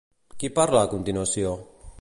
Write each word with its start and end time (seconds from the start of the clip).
Qui 0.43 0.49
parla 0.55 0.81
a 0.81 0.89
continuació? 0.95 1.57